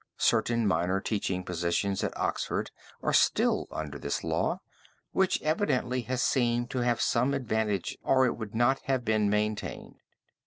Certain 0.17 0.65
minor 0.65 0.99
teaching 0.99 1.43
positions 1.43 2.03
at 2.03 2.17
Oxford 2.17 2.71
are 3.03 3.13
still 3.13 3.67
under 3.69 3.99
this 3.99 4.23
law, 4.23 4.59
which 5.11 5.39
evidently 5.43 6.01
has 6.01 6.23
seemed 6.23 6.71
to 6.71 6.79
have 6.79 6.99
some 6.99 7.35
advantage 7.35 7.99
or 8.01 8.25
it 8.25 8.35
would 8.35 8.55
not 8.55 8.79
have 8.85 9.05
been 9.05 9.29
maintained. 9.29 10.01